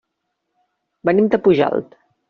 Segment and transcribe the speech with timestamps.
[1.11, 1.99] Venim de Pujalt.